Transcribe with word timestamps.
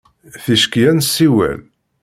Ticki 0.43 0.81
ad 0.89 0.95
nessiwel. 0.97 1.59